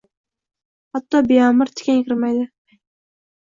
Hatto 0.99 1.17
beamr 1.33 1.71
tikan 1.75 2.03
kirmaydi. 2.09 2.43